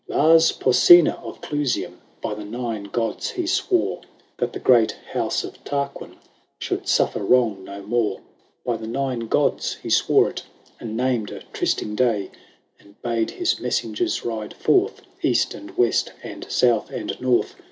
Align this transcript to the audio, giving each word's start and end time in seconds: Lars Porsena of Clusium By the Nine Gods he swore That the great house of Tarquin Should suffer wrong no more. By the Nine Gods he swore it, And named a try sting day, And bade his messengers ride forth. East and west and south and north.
Lars 0.07 0.51
Porsena 0.51 1.11
of 1.21 1.41
Clusium 1.41 2.01
By 2.23 2.33
the 2.33 2.43
Nine 2.43 2.85
Gods 2.85 3.29
he 3.29 3.45
swore 3.45 4.01
That 4.37 4.51
the 4.51 4.57
great 4.57 4.93
house 5.13 5.43
of 5.43 5.63
Tarquin 5.63 6.15
Should 6.57 6.87
suffer 6.87 7.21
wrong 7.23 7.63
no 7.65 7.83
more. 7.83 8.21
By 8.65 8.77
the 8.77 8.87
Nine 8.87 9.27
Gods 9.27 9.75
he 9.75 9.91
swore 9.91 10.27
it, 10.31 10.41
And 10.79 10.97
named 10.97 11.29
a 11.29 11.41
try 11.53 11.65
sting 11.67 11.93
day, 11.93 12.31
And 12.79 12.99
bade 13.03 13.29
his 13.29 13.59
messengers 13.59 14.25
ride 14.25 14.55
forth. 14.55 15.03
East 15.21 15.53
and 15.53 15.77
west 15.77 16.13
and 16.23 16.49
south 16.49 16.89
and 16.89 17.15
north. 17.21 17.53